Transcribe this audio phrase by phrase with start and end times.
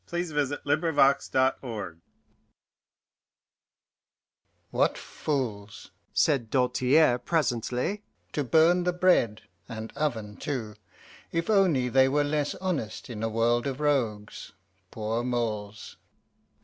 [0.09, 2.01] THE MASTER OF THE KING'S MAGAZINE
[4.71, 8.01] "What fools," said Doltaire presently,
[8.33, 10.73] "to burn the bread and oven too!
[11.31, 14.53] If only they were less honest in a world of rogues,
[14.89, 15.97] poor moles!"